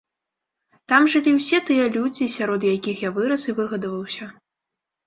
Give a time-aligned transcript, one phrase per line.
[0.93, 4.35] Так жылі ўсе тыя людзі, сярод якіх я вырас і выгадаваўся.